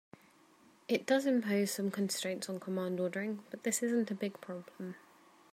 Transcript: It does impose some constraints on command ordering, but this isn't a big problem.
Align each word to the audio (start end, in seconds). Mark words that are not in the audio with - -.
It 0.87 1.05
does 1.05 1.27
impose 1.27 1.69
some 1.69 1.91
constraints 1.91 2.49
on 2.49 2.59
command 2.59 2.99
ordering, 2.99 3.43
but 3.51 3.61
this 3.61 3.83
isn't 3.83 4.09
a 4.09 4.15
big 4.15 4.41
problem. 4.41 4.95